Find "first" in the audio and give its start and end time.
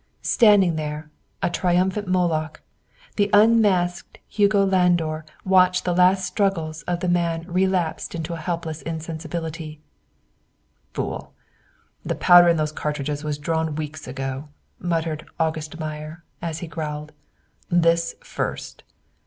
18.21-18.83